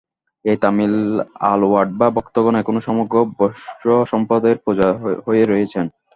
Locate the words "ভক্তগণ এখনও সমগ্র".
2.17-3.15